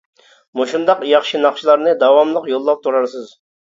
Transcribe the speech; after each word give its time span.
مۇشۇنداق 0.59 1.05
ياخشى 1.11 1.43
ناخشىلارنى 1.45 1.97
داۋاملىق 2.03 2.53
يوللاپ 2.57 2.85
تۇرارسىز. 2.87 3.35